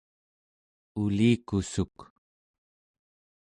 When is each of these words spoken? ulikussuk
ulikussuk 1.01 1.97